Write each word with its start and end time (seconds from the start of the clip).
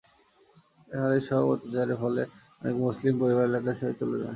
আর 0.89 1.09
এইসব 1.17 1.43
অত্যাচারের 1.53 1.97
ফলে 2.03 2.21
অনেক 2.61 2.75
মুসলিম 2.83 3.13
পরিবার 3.21 3.45
এলাকা 3.49 3.71
ছেড়ে 3.71 3.89
অন্যত্র 3.89 3.99
চলে 4.01 4.17
যান। 4.17 4.29